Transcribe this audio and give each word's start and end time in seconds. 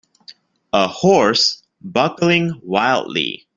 A 0.73 0.87
horse 0.87 1.61
bucking 1.79 2.59
wildly 2.63 3.45